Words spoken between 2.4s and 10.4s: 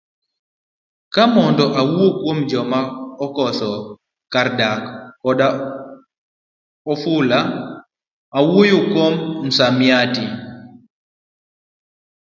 joma okoso kar dak koda ofula, owuoyo kuom msamiati.